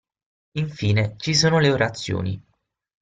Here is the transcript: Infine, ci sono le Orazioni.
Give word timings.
Infine, 0.53 1.13
ci 1.17 1.35
sono 1.35 1.59
le 1.59 1.69
Orazioni. 1.69 2.43